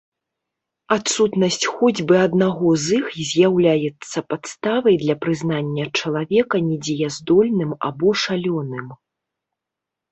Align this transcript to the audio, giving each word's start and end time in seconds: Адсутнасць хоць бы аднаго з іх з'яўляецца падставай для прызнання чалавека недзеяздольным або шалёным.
Адсутнасць 0.95 1.65
хоць 1.73 2.05
бы 2.11 2.15
аднаго 2.27 2.71
з 2.83 3.01
іх 3.01 3.07
з'яўляецца 3.33 4.25
падставай 4.31 4.95
для 5.03 5.15
прызнання 5.27 5.83
чалавека 6.01 6.55
недзеяздольным 6.69 7.71
або 7.91 8.09
шалёным. 8.25 8.87